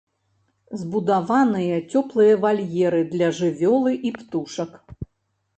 Збудаваныя 0.83 1.75
цёплыя 1.93 2.33
вальеры 2.45 3.03
для 3.15 3.31
жывёлы 3.41 3.93
і 4.11 4.15
птушак. 4.17 4.71